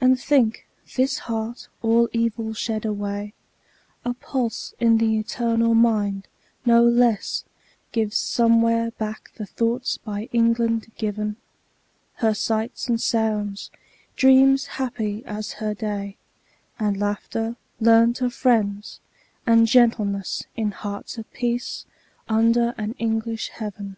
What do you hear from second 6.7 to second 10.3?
less Gives somewhere back the thoughts by